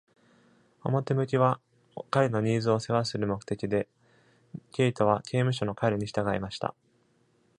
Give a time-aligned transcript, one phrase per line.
[0.83, 1.61] 表向きは
[2.09, 3.87] 彼のニーズを世話する目的で、
[4.71, 6.73] ケイトは刑務所の彼に従いました。